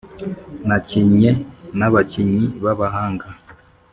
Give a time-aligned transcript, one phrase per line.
[0.67, 1.31] nakinnye
[1.77, 3.27] na bakinyi babahanga